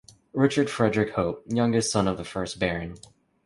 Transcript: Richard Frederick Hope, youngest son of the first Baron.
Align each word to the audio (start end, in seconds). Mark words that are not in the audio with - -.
Richard 0.33 0.67
Frederick 0.67 1.13
Hope, 1.13 1.43
youngest 1.47 1.91
son 1.91 2.07
of 2.07 2.17
the 2.17 2.23
first 2.23 2.57
Baron. 2.57 2.95